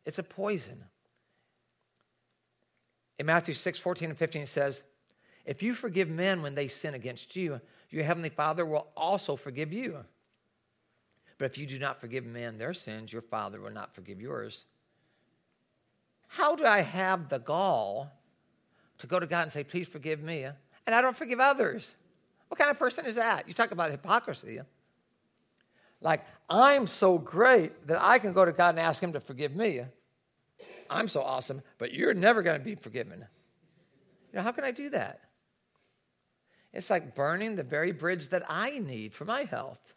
[0.07, 0.85] It's a poison.
[3.19, 4.81] In Matthew 6, 14 and 15, it says,
[5.45, 9.71] If you forgive men when they sin against you, your heavenly Father will also forgive
[9.71, 10.03] you.
[11.37, 14.65] But if you do not forgive men their sins, your Father will not forgive yours.
[16.27, 18.11] How do I have the gall
[18.99, 21.95] to go to God and say, Please forgive me, and I don't forgive others?
[22.47, 23.47] What kind of person is that?
[23.47, 24.59] You talk about hypocrisy.
[26.01, 29.55] Like, I'm so great that I can go to God and ask Him to forgive
[29.55, 29.81] me.
[30.89, 33.25] I'm so awesome, but you're never going to be forgiven.
[34.31, 35.21] You know, how can I do that?
[36.73, 39.95] It's like burning the very bridge that I need for my health.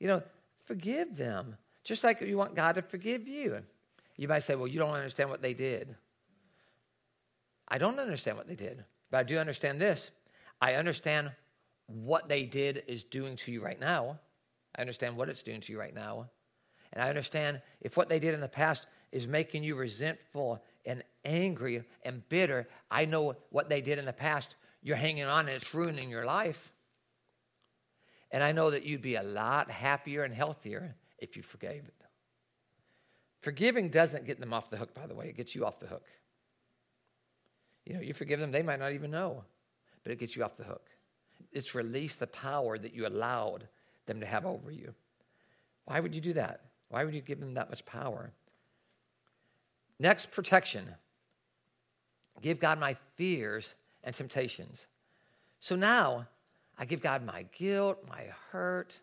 [0.00, 0.22] You know,
[0.64, 3.62] forgive them, just like you want God to forgive you.
[4.16, 5.94] You might say, well, you don't understand what they did.
[7.68, 10.10] I don't understand what they did, but I do understand this.
[10.60, 11.32] I understand
[11.86, 14.18] what they did is doing to you right now.
[14.76, 16.28] I understand what it's doing to you right now.
[16.92, 21.02] And I understand if what they did in the past is making you resentful and
[21.24, 24.54] angry and bitter, I know what they did in the past.
[24.82, 26.72] You're hanging on and it's ruining your life.
[28.30, 31.90] And I know that you'd be a lot happier and healthier if you forgave.
[33.46, 35.86] Forgiving doesn't get them off the hook, by the way, it gets you off the
[35.86, 36.08] hook.
[37.84, 39.44] You know, you forgive them, they might not even know,
[40.02, 40.88] but it gets you off the hook.
[41.52, 43.68] It's release the power that you allowed
[44.06, 44.92] them to have over you.
[45.84, 46.62] Why would you do that?
[46.88, 48.32] Why would you give them that much power?
[50.00, 50.84] Next, protection.
[52.42, 54.88] Give God my fears and temptations.
[55.60, 56.26] So now
[56.76, 58.98] I give God my guilt, my hurt.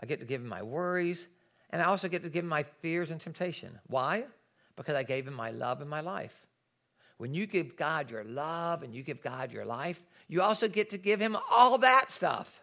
[0.00, 1.28] I get to give him my worries.
[1.74, 3.80] And I also get to give him my fears and temptation.
[3.88, 4.26] Why?
[4.76, 6.32] Because I gave him my love and my life.
[7.16, 10.90] When you give God your love and you give God your life, you also get
[10.90, 12.62] to give him all that stuff.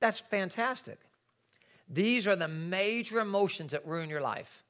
[0.00, 0.98] That's fantastic.
[1.88, 4.64] These are the major emotions that ruin your life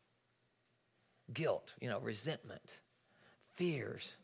[1.33, 2.81] guilt, you know, resentment,
[3.55, 4.16] fears,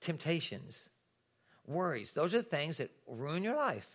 [0.00, 0.88] temptations,
[1.66, 2.12] worries.
[2.12, 3.88] Those are the things that ruin your life.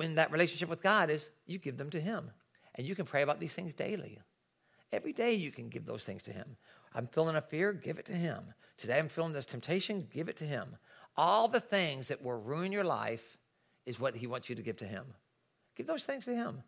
[0.00, 2.30] When that relationship with God is, you give them to Him.
[2.74, 4.18] And you can pray about these things daily.
[4.92, 6.56] Every day you can give those things to Him.
[6.94, 8.54] I'm feeling a fear, give it to Him.
[8.78, 10.74] Today I'm feeling this temptation, give it to Him.
[11.18, 13.36] All the things that will ruin your life
[13.84, 15.04] is what He wants you to give to Him.
[15.76, 16.62] Give those things to Him.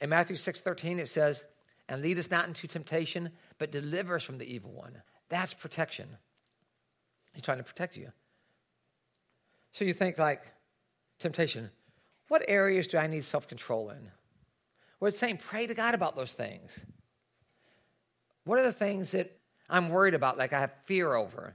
[0.00, 1.42] In Matthew 6 13, it says,
[1.88, 5.02] and lead us not into temptation, but deliver us from the evil one.
[5.30, 6.06] That's protection.
[7.32, 8.12] He's trying to protect you.
[9.72, 10.44] So you think like
[11.18, 11.68] temptation,
[12.32, 14.10] what areas do I need self control in?
[14.98, 16.80] Well, it's saying pray to God about those things.
[18.44, 21.54] What are the things that I'm worried about, like I have fear over?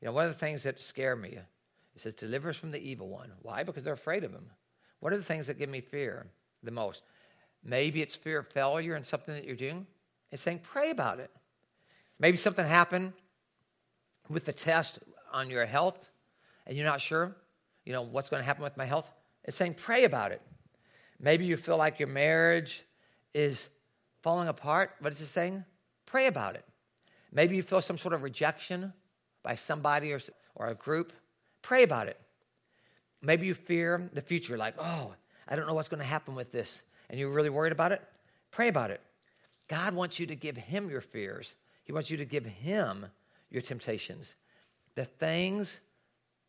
[0.00, 1.28] You know, what are the things that scare me?
[1.28, 3.30] It says, deliver us from the evil one.
[3.42, 3.62] Why?
[3.62, 4.50] Because they're afraid of him.
[4.98, 6.26] What are the things that give me fear
[6.64, 7.02] the most?
[7.62, 9.86] Maybe it's fear of failure in something that you're doing.
[10.32, 11.30] It's saying, pray about it.
[12.18, 13.12] Maybe something happened
[14.28, 14.98] with the test
[15.32, 16.10] on your health
[16.66, 17.36] and you're not sure,
[17.84, 19.08] you know, what's going to happen with my health.
[19.48, 20.42] It's saying pray about it.
[21.18, 22.84] Maybe you feel like your marriage
[23.32, 23.66] is
[24.20, 24.90] falling apart.
[25.00, 25.64] What is it saying?
[26.04, 26.66] Pray about it.
[27.32, 28.92] Maybe you feel some sort of rejection
[29.42, 30.20] by somebody or,
[30.54, 31.14] or a group.
[31.62, 32.20] Pray about it.
[33.22, 35.14] Maybe you fear the future, like, oh,
[35.48, 38.02] I don't know what's going to happen with this, and you're really worried about it.
[38.50, 39.00] Pray about it.
[39.66, 43.06] God wants you to give Him your fears, He wants you to give Him
[43.50, 44.34] your temptations.
[44.94, 45.80] The things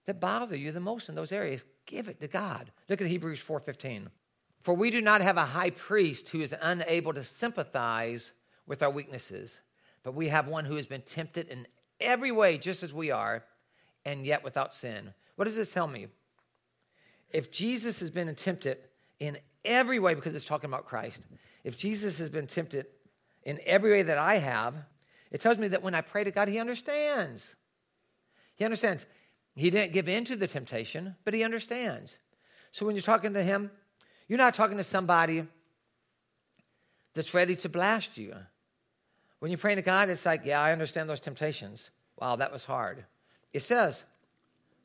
[0.09, 2.71] that bother you the most in those areas, give it to God.
[2.89, 4.09] Look at Hebrews 4:15.
[4.61, 8.33] For we do not have a high priest who is unable to sympathize
[8.65, 9.61] with our weaknesses,
[10.01, 11.67] but we have one who has been tempted in
[11.99, 13.45] every way just as we are,
[14.03, 15.13] and yet without sin.
[15.35, 16.07] What does this tell me?
[17.29, 18.79] If Jesus has been tempted
[19.19, 21.21] in every way, because it's talking about Christ,
[21.63, 22.87] if Jesus has been tempted
[23.43, 24.75] in every way that I have,
[25.29, 27.55] it tells me that when I pray to God, He understands.
[28.55, 29.05] He understands.
[29.59, 32.17] He didn't give in to the temptation, but He understands.
[32.71, 33.69] So when you're talking to Him,
[34.27, 35.43] you're not talking to somebody
[37.13, 38.35] that's ready to blast you.
[39.39, 41.91] When you're praying to God, it's like, yeah, I understand those temptations.
[42.17, 43.03] Wow, that was hard.
[43.51, 44.03] It says,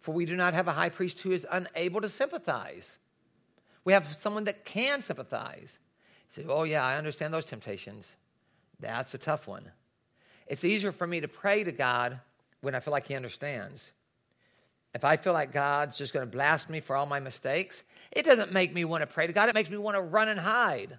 [0.01, 2.99] for we do not have a high priest who is unable to sympathize.
[3.85, 5.79] We have someone that can sympathize.
[6.37, 8.17] You say, oh, yeah, I understand those temptations.
[8.81, 9.71] That's a tough one.
[10.49, 12.19] It's easier for me to pray to God
[12.61, 13.93] when I feel like He understands.
[14.95, 18.25] If I feel like God's just going to blast me for all my mistakes, it
[18.25, 19.49] doesn't make me want to pray to God.
[19.49, 20.99] It makes me want to run and hide.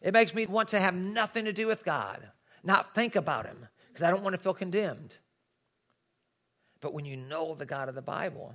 [0.00, 2.26] It makes me want to have nothing to do with God,
[2.64, 5.14] not think about Him, because I don't want to feel condemned.
[6.80, 8.54] But when you know the God of the Bible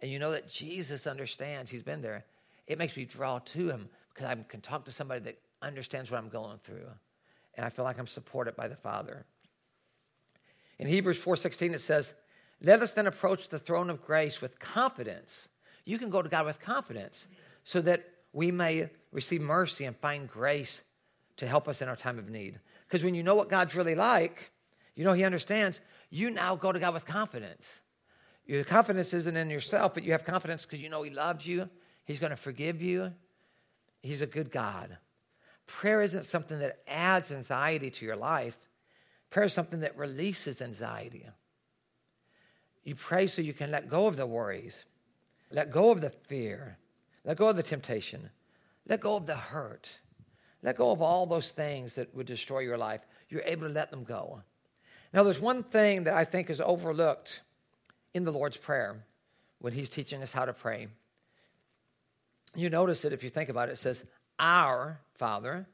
[0.00, 2.24] and you know that Jesus understands, He's been there,
[2.66, 6.18] it makes me draw to Him because I can talk to somebody that understands what
[6.18, 6.86] I'm going through.
[7.56, 9.24] And I feel like I'm supported by the Father.
[10.78, 12.12] In Hebrews 4:16 it says,
[12.60, 15.48] "Let us then approach the throne of grace with confidence."
[15.84, 17.26] You can go to God with confidence
[17.64, 20.82] so that we may receive mercy and find grace
[21.38, 22.60] to help us in our time of need.
[22.86, 24.50] Because when you know what God's really like,
[24.94, 27.80] you know He understands, you now go to God with confidence.
[28.46, 31.68] Your confidence isn't in yourself, but you have confidence because you know He loves you,
[32.04, 33.12] He's going to forgive you,
[34.02, 34.96] He's a good God.
[35.66, 38.56] Prayer isn't something that adds anxiety to your life,
[39.30, 41.26] prayer is something that releases anxiety.
[42.84, 44.84] You pray so you can let go of the worries,
[45.50, 46.78] let go of the fear,
[47.24, 48.30] let go of the temptation.
[48.88, 49.90] Let go of the hurt.
[50.62, 53.02] Let go of all those things that would destroy your life.
[53.28, 54.42] You're able to let them go.
[55.12, 57.42] Now, there's one thing that I think is overlooked
[58.14, 59.04] in the Lord's Prayer
[59.60, 60.88] when He's teaching us how to pray.
[62.54, 63.72] You notice it if you think about it.
[63.72, 64.04] It says,
[64.38, 65.66] Our Father,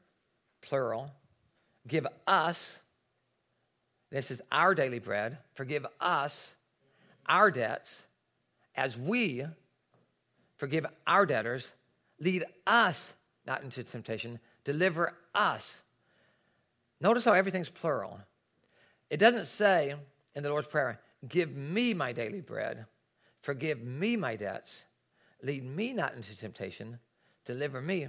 [0.61, 1.11] plural,
[1.87, 2.79] give us,
[4.11, 6.53] this is our daily bread, forgive us
[7.27, 8.03] our debts
[8.75, 9.45] as we
[10.57, 11.71] forgive our debtors
[12.19, 13.13] Lead us
[13.45, 15.81] not into temptation, deliver us.
[17.01, 18.19] Notice how everything's plural.
[19.09, 19.95] It doesn't say
[20.33, 22.85] in the Lord's Prayer, Give me my daily bread,
[23.41, 24.85] forgive me my debts,
[25.41, 26.99] lead me not into temptation,
[27.45, 28.07] deliver me.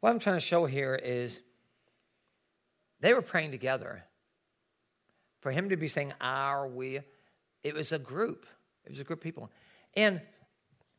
[0.00, 1.40] What I'm trying to show here is
[3.00, 4.04] they were praying together.
[5.40, 7.00] For him to be saying, Are we,
[7.64, 8.46] it was a group.
[8.84, 9.50] It was a group of people.
[9.94, 10.20] And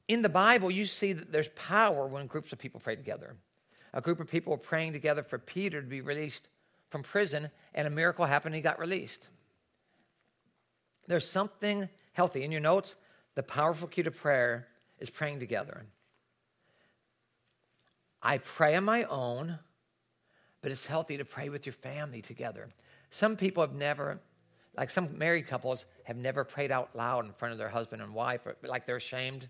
[0.07, 3.35] in the Bible, you see that there's power when groups of people pray together.
[3.93, 6.49] A group of people were praying together for Peter to be released
[6.89, 9.29] from prison, and a miracle happened, and he got released.
[11.07, 12.43] There's something healthy.
[12.43, 12.95] In your notes,
[13.35, 14.67] the powerful key to prayer
[14.99, 15.85] is praying together.
[18.21, 19.59] I pray on my own,
[20.61, 22.69] but it's healthy to pray with your family together.
[23.11, 24.19] Some people have never,
[24.77, 28.13] like some married couples, have never prayed out loud in front of their husband and
[28.13, 29.47] wife, like they're ashamed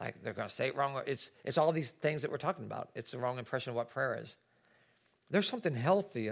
[0.00, 1.00] like they're going to say it wrong.
[1.06, 2.88] It's, it's all these things that we're talking about.
[2.94, 4.36] It's the wrong impression of what prayer is.
[5.30, 6.30] There's something healthy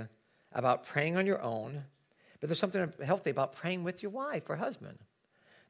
[0.52, 1.84] about praying on your own,
[2.40, 4.98] but there's something healthy about praying with your wife or husband.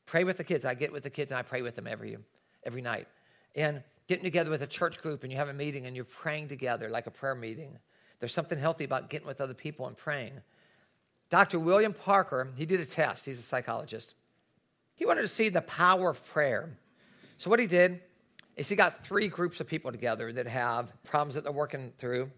[0.07, 0.65] Pray with the kids.
[0.65, 2.17] I get with the kids and I pray with them every,
[2.65, 3.09] every night.
[3.57, 6.49] And getting together with a church group and you have a meeting and you're praying
[6.49, 7.79] together like a prayer meeting.
[8.21, 10.33] There's something healthy about getting with other people and praying.
[11.31, 11.61] Dr.
[11.61, 13.27] William Parker, he did a test.
[13.27, 14.15] He's a psychologist.
[14.95, 16.71] He wanted to see the power of prayer.
[17.39, 18.01] So what he did
[18.57, 22.31] is he got three groups of people together that have problems that they're working through,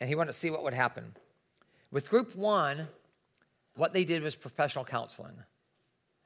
[0.00, 1.14] and he wanted to see what would happen.
[1.92, 2.88] With group one,
[3.76, 5.34] what they did was professional counseling.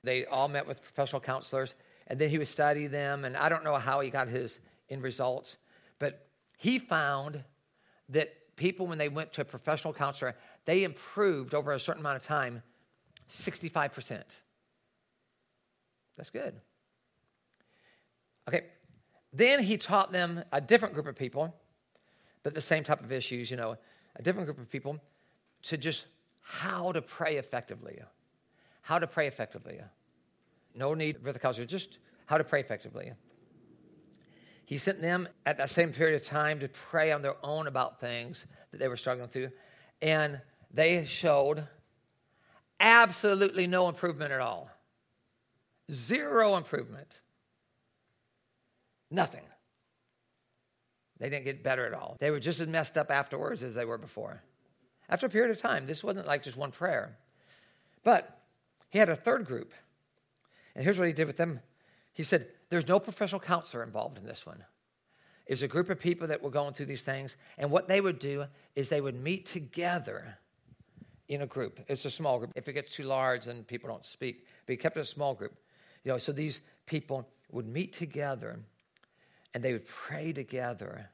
[0.02, 1.74] They all met with professional counselors,
[2.06, 5.02] and then he would study them, and I don't know how he got his end
[5.02, 5.56] results,
[5.98, 6.26] but
[6.56, 7.42] he found
[8.08, 10.34] that people, when they went to a professional counselor,
[10.66, 12.62] they improved over a certain amount of time
[13.30, 14.22] 65%.
[16.16, 16.60] That's good.
[18.48, 18.64] Okay,
[19.32, 21.54] then he taught them a different group of people,
[22.42, 23.76] but the same type of issues, you know,
[24.14, 25.00] a different group of people
[25.62, 26.06] to just
[26.40, 27.98] how to pray effectively.
[28.82, 29.80] How to pray effectively.
[30.74, 33.12] No need for the culture, just how to pray effectively.
[34.64, 38.00] He sent them at that same period of time to pray on their own about
[38.00, 39.50] things that they were struggling through.
[40.02, 40.40] And
[40.76, 41.66] they showed
[42.78, 44.70] absolutely no improvement at all.
[45.90, 47.08] Zero improvement.
[49.10, 49.44] Nothing.
[51.18, 52.18] They didn't get better at all.
[52.20, 54.42] They were just as messed up afterwards as they were before.
[55.08, 57.16] After a period of time, this wasn't like just one prayer.
[58.04, 58.38] But
[58.90, 59.72] he had a third group.
[60.74, 61.60] And here's what he did with them.
[62.12, 64.62] He said, There's no professional counselor involved in this one.
[65.46, 67.34] It's a group of people that were going through these things.
[67.56, 70.36] And what they would do is they would meet together
[71.28, 71.80] in a group.
[71.88, 72.52] It's a small group.
[72.54, 74.46] If it gets too large, then people don't speak.
[74.66, 75.54] But he kept it a small group.
[76.04, 78.58] You know, so these people would meet together
[79.54, 81.10] and they would pray together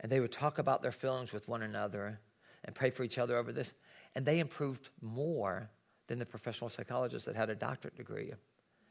[0.00, 2.18] and they would talk about their feelings with one another
[2.64, 3.74] and pray for each other over this.
[4.14, 5.68] And they improved more
[6.06, 8.32] than the professional psychologists that had a doctorate degree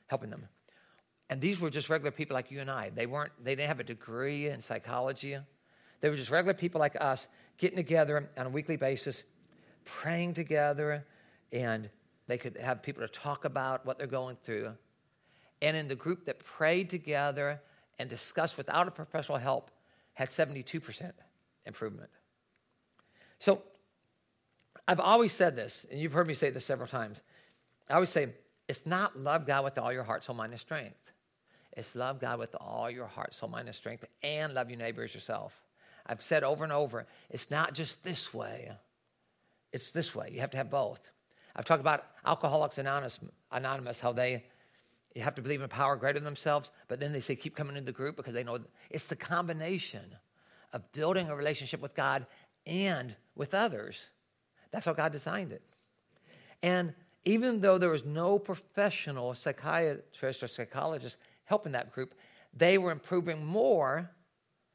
[0.07, 0.47] helping them.
[1.29, 2.89] And these were just regular people like you and I.
[2.89, 5.37] They weren't, they didn't have a degree in psychology.
[6.01, 9.23] They were just regular people like us getting together on a weekly basis,
[9.85, 11.05] praying together,
[11.51, 11.89] and
[12.27, 14.73] they could have people to talk about what they're going through.
[15.61, 17.61] And in the group that prayed together
[17.99, 19.69] and discussed without a professional help,
[20.13, 21.11] had 72%
[21.65, 22.09] improvement.
[23.39, 23.61] So
[24.87, 27.21] I've always said this, and you've heard me say this several times.
[27.89, 28.29] I always say,
[28.67, 30.95] it's not love God with all your heart, soul, mind, and strength.
[31.75, 35.03] It's love God with all your heart, soul, mind, and strength, and love your neighbor
[35.03, 35.53] as yourself.
[36.05, 38.71] I've said over and over, it's not just this way,
[39.71, 40.29] it's this way.
[40.31, 41.11] You have to have both.
[41.55, 43.19] I've talked about Alcoholics Anonymous,
[43.51, 44.43] Anonymous how they
[45.15, 47.55] you have to believe in a power greater than themselves, but then they say keep
[47.55, 48.59] coming into the group because they know
[48.89, 50.15] it's the combination
[50.73, 52.25] of building a relationship with God
[52.65, 54.07] and with others.
[54.71, 55.63] That's how God designed it.
[56.63, 56.93] And
[57.25, 62.15] even though there was no professional psychiatrist or psychologist helping that group,
[62.53, 64.09] they were improving more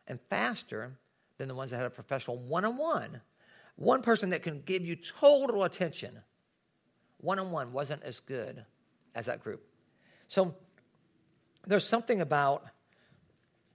[0.06, 0.92] and faster
[1.38, 3.20] than the ones that had a professional one on one.
[3.76, 6.18] One person that can give you total attention,
[7.18, 8.64] one on one, wasn't as good
[9.14, 9.62] as that group.
[10.28, 10.54] So
[11.66, 12.64] there's something about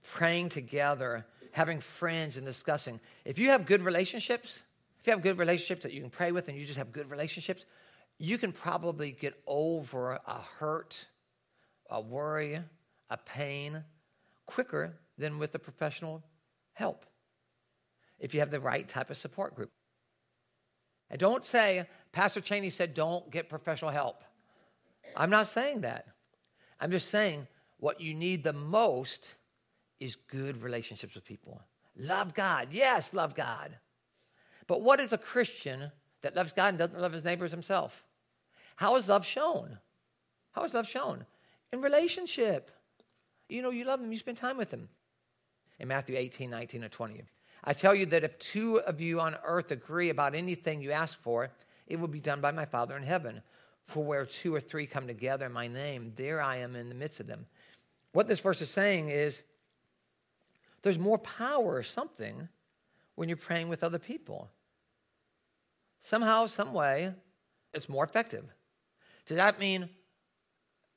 [0.02, 3.00] praying together, having friends, and discussing.
[3.24, 4.62] If you have good relationships,
[4.98, 7.10] if you have good relationships that you can pray with and you just have good
[7.10, 7.64] relationships,
[8.18, 11.06] you can probably get over a hurt,
[11.90, 12.58] a worry,
[13.10, 13.84] a pain
[14.46, 16.22] quicker than with the professional
[16.72, 17.04] help
[18.18, 19.70] if you have the right type of support group.
[21.12, 24.24] And don't say, Pastor Cheney said, don't get professional help.
[25.14, 26.06] I'm not saying that.
[26.80, 27.46] I'm just saying
[27.78, 29.34] what you need the most
[30.00, 31.60] is good relationships with people.
[31.96, 32.68] Love God.
[32.72, 33.76] Yes, love God.
[34.66, 35.92] But what is a Christian
[36.22, 38.04] that loves God and doesn't love his neighbors himself?
[38.76, 39.78] How is love shown?
[40.52, 41.26] How is love shown?
[41.74, 42.70] In relationship.
[43.50, 44.88] You know, you love them, you spend time with them.
[45.78, 47.22] In Matthew 18, 19, and 20.
[47.64, 51.20] I tell you that if two of you on earth agree about anything you ask
[51.22, 51.50] for,
[51.86, 53.42] it will be done by my Father in heaven.
[53.84, 56.94] For where two or three come together in my name, there I am in the
[56.94, 57.46] midst of them.
[58.12, 59.42] What this verse is saying is
[60.82, 62.48] there's more power or something
[63.14, 64.48] when you're praying with other people.
[66.00, 67.12] Somehow, some way,
[67.72, 68.44] it's more effective.
[69.26, 69.88] Does that mean,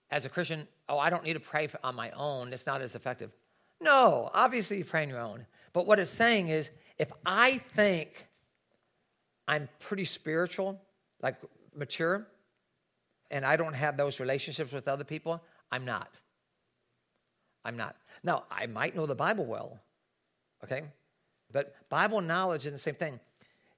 [0.09, 2.95] as a Christian, oh, I don't need to pray on my own, it's not as
[2.95, 3.32] effective?
[3.80, 5.45] No, obviously you pray on your own.
[5.76, 8.28] But what it's saying is, if I think
[9.45, 10.80] I'm pretty spiritual,
[11.21, 11.36] like
[11.76, 12.26] mature,
[13.30, 16.09] and I don't have those relationships with other people, I'm not.
[17.65, 17.97] I'm not.
[18.23, 19.78] Now, I might know the Bible well,
[20.63, 20.84] okay?
[21.51, 23.19] But Bible knowledge is the same thing.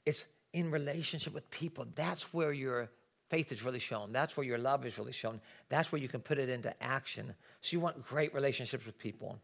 [0.05, 1.87] It's in relationship with people.
[1.95, 2.91] That's where your
[3.31, 4.11] faith is really shown.
[4.11, 5.41] That's where your love is really shown.
[5.69, 7.33] That's where you can put it into action.
[7.61, 9.39] So you want great relationships with people.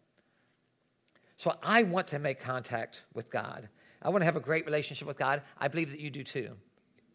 [1.43, 3.67] So I want to make contact with God.
[4.01, 5.41] I want to have a great relationship with God.
[5.57, 6.51] I believe that you do too.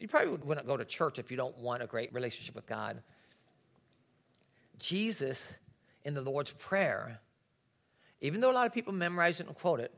[0.00, 3.00] You probably wouldn't go to church if you don't want a great relationship with God.
[4.78, 5.50] Jesus,
[6.04, 7.20] in the Lord's Prayer,
[8.20, 9.94] even though a lot of people memorize it and quote it,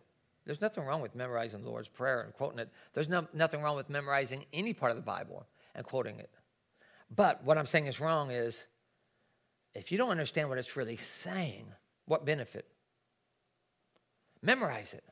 [0.46, 2.68] there's nothing wrong with memorizing the Lord's Prayer and quoting it.
[2.94, 6.30] There's no, nothing wrong with memorizing any part of the Bible and quoting it.
[7.10, 8.64] But what I'm saying is wrong is
[9.74, 11.66] if you don't understand what it's really saying,
[12.04, 12.68] what benefit?
[14.42, 15.04] Memorize it.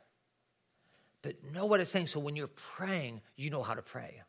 [1.22, 4.22] But know what it's saying so when you're praying, you know how to pray.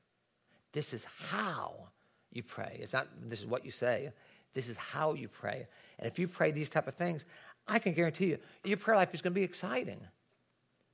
[0.74, 1.90] This is how
[2.32, 2.80] you pray.
[2.82, 4.12] It's not this is what you say.
[4.54, 5.68] This is how you pray.
[6.00, 7.26] And if you pray these type of things,
[7.68, 10.00] I can guarantee you, your prayer life is going to be exciting.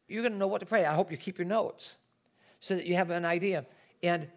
[0.08, 0.86] You're going to know what to pray.
[0.86, 1.96] I hope you keep your notes
[2.60, 3.66] so that you have an idea.
[4.04, 4.28] And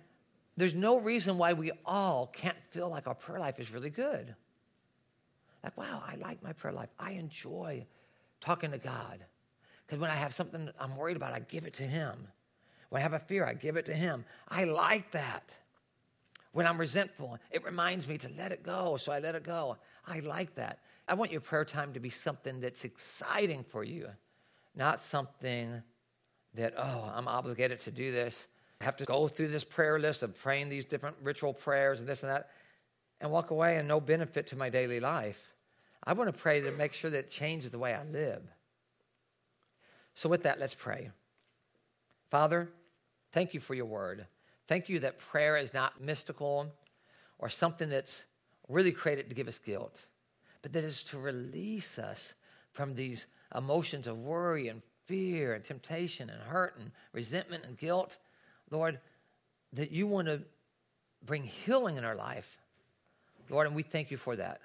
[0.56, 4.34] there's no reason why we all can't feel like our prayer life is really good.
[5.62, 6.88] Like, wow, I like my prayer life.
[6.98, 7.86] I enjoy
[8.40, 9.24] talking to God.
[9.88, 12.28] Because when I have something I'm worried about, I give it to Him.
[12.90, 14.26] When I have a fear, I give it to Him.
[14.46, 15.50] I like that.
[16.52, 19.78] When I'm resentful, it reminds me to let it go, so I let it go.
[20.06, 20.80] I like that.
[21.06, 24.08] I want your prayer time to be something that's exciting for you,
[24.74, 25.82] not something
[26.54, 28.46] that, oh, I'm obligated to do this.
[28.80, 32.08] I have to go through this prayer list of praying these different ritual prayers and
[32.08, 32.50] this and that
[33.20, 35.54] and walk away and no benefit to my daily life.
[36.04, 38.42] I want to pray to make sure that it changes the way I live.
[40.18, 41.12] So, with that, let's pray.
[42.28, 42.68] Father,
[43.30, 44.26] thank you for your word.
[44.66, 46.74] Thank you that prayer is not mystical
[47.38, 48.24] or something that's
[48.68, 50.02] really created to give us guilt,
[50.60, 52.34] but that is to release us
[52.72, 58.16] from these emotions of worry and fear and temptation and hurt and resentment and guilt.
[58.72, 58.98] Lord,
[59.74, 60.42] that you want to
[61.24, 62.58] bring healing in our life.
[63.48, 64.62] Lord, and we thank you for that.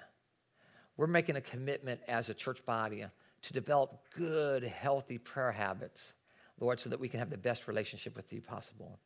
[0.96, 3.04] We're making a commitment as a church body
[3.44, 6.14] to develop good, healthy prayer habits,
[6.60, 8.98] Lord, so that we can have the best relationship with you possible.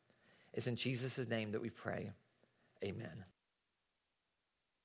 [0.53, 2.11] It's in Jesus' name that we pray.
[2.83, 3.25] Amen.